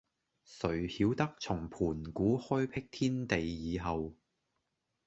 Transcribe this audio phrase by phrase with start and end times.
[0.59, 4.15] 誰曉得從盤古開闢天地以後，